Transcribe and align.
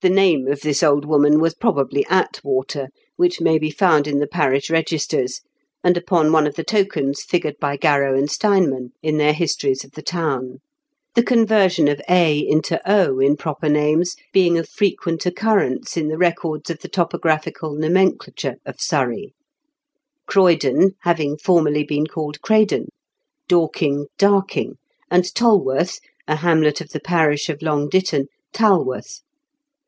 The 0.00 0.08
name 0.10 0.48
of 0.48 0.62
this 0.62 0.82
old 0.82 1.04
woman 1.04 1.38
was 1.38 1.54
probably 1.54 2.04
Atwater, 2.08 2.88
which 3.14 3.40
may 3.40 3.56
be 3.56 3.70
found 3.70 4.08
in 4.08 4.18
the 4.18 4.26
parish 4.26 4.68
registers, 4.68 5.40
and 5.84 5.96
upon 5.96 6.32
one 6.32 6.44
of 6.44 6.56
the 6.56 6.64
tokens 6.64 7.22
figured 7.22 7.54
by 7.60 7.76
Garrow 7.76 8.18
and 8.18 8.28
Steinman 8.28 8.90
in 9.00 9.18
their 9.18 9.32
histories 9.32 9.84
of 9.84 9.92
the 9.92 10.02
town; 10.02 10.58
the 11.14 11.22
conversion 11.22 11.86
of 11.86 12.00
a 12.10 12.36
into 12.40 12.80
o 12.84 13.20
in 13.20 13.36
proper 13.36 13.68
names 13.68 14.16
being 14.32 14.58
of 14.58 14.68
frequent 14.68 15.24
occurrence 15.24 15.96
in 15.96 16.08
the 16.08 16.18
records 16.18 16.68
of 16.68 16.80
the 16.80 16.88
topographical 16.88 17.72
nomenclature 17.76 18.56
of 18.66 18.80
Surrey, 18.80 19.34
Croydon 20.26 20.96
having 21.02 21.38
formerly 21.38 21.84
been 21.84 22.08
called 22.08 22.40
Craydon, 22.42 22.88
Dorking 23.46 24.06
Parking, 24.18 24.78
and 25.12 25.32
Tolworth, 25.32 26.00
a 26.26 26.34
hamlet 26.34 26.80
of 26.80 26.88
the 26.88 26.98
parish 26.98 27.48
of 27.48 27.62
Long 27.62 27.88
Ditton, 27.88 28.26
Tal 28.52 28.84
worth. 28.84 29.20